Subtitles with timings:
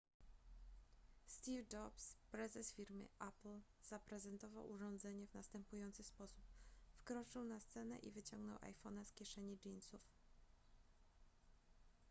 [1.27, 6.43] steve jobs prezes firmy apple zaprezentował urządzenie w następujący sposób
[6.95, 10.01] wkroczył na scenę i wyciągnął iphone'a z kieszeni jeansów